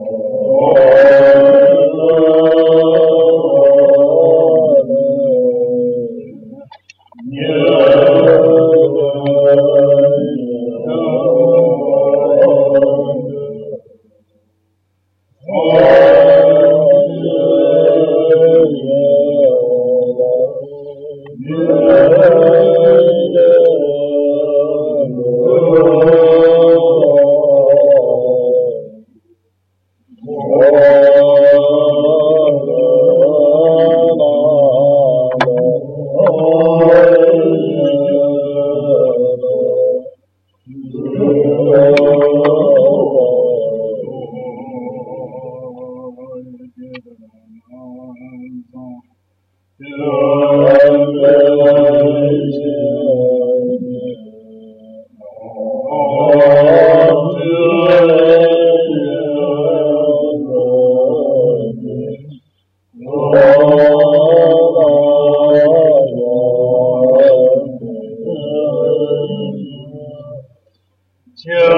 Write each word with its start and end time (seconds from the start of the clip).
Oh. 0.00 0.97
Yeah. 71.48 71.77